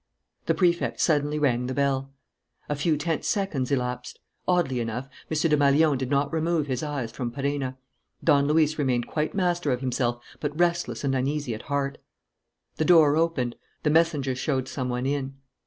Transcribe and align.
The 0.47 0.55
Prefect 0.55 0.99
suddenly 0.99 1.37
rang 1.37 1.67
the 1.67 1.75
bell. 1.75 2.11
A 2.67 2.75
few 2.75 2.97
tense 2.97 3.27
seconds 3.27 3.69
elapsed. 3.69 4.17
Oddly 4.47 4.79
enough, 4.79 5.05
M. 5.29 5.37
Desmalions 5.39 5.99
did 5.99 6.09
not 6.09 6.33
remove 6.33 6.65
his 6.65 6.81
eyes 6.81 7.11
from 7.11 7.29
Perenna. 7.29 7.77
Don 8.23 8.47
Luis 8.47 8.79
remained 8.79 9.05
quite 9.05 9.35
master 9.35 9.71
of 9.71 9.81
himself, 9.81 10.19
but 10.39 10.57
restless 10.59 11.03
and 11.03 11.13
uneasy 11.13 11.53
at 11.53 11.61
heart. 11.69 11.99
The 12.77 12.85
door 12.85 13.15
opened. 13.15 13.55
The 13.83 13.91
messenger 13.91 14.33
showed 14.33 14.67
some 14.67 14.89
one 14.89 15.05
in. 15.05 15.35